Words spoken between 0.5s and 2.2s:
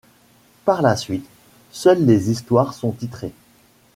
Par la suite, seules